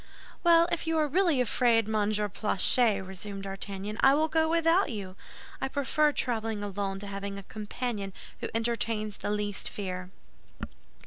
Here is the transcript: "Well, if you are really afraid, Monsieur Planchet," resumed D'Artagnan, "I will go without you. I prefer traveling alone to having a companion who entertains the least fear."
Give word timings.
"Well, 0.43 0.67
if 0.71 0.87
you 0.87 0.97
are 0.97 1.07
really 1.07 1.39
afraid, 1.41 1.87
Monsieur 1.87 2.27
Planchet," 2.27 3.03
resumed 3.03 3.43
D'Artagnan, 3.43 3.99
"I 4.01 4.15
will 4.15 4.29
go 4.29 4.49
without 4.49 4.89
you. 4.89 5.15
I 5.61 5.67
prefer 5.67 6.11
traveling 6.11 6.63
alone 6.63 6.97
to 7.01 7.05
having 7.05 7.37
a 7.37 7.43
companion 7.43 8.11
who 8.39 8.49
entertains 8.55 9.17
the 9.17 9.29
least 9.29 9.69
fear." 9.69 10.09